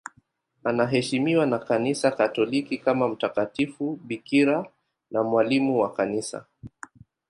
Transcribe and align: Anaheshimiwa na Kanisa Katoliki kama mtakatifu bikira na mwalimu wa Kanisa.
Anaheshimiwa 0.63 1.45
na 1.45 1.59
Kanisa 1.59 2.11
Katoliki 2.11 2.77
kama 2.77 3.07
mtakatifu 3.09 3.99
bikira 4.03 4.69
na 5.11 5.23
mwalimu 5.23 5.79
wa 5.79 5.93
Kanisa. 5.93 6.45